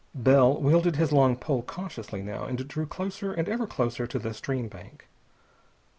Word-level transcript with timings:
Bell 0.15 0.59
wielded 0.59 0.95
his 0.95 1.11
long 1.11 1.35
pole 1.35 1.61
cautiously 1.61 2.23
now, 2.23 2.45
and 2.45 2.67
drew 2.67 2.87
closer 2.87 3.33
and 3.33 3.47
ever 3.47 3.67
closer 3.67 4.07
to 4.07 4.17
the 4.17 4.33
stream 4.33 4.67
bank. 4.67 5.07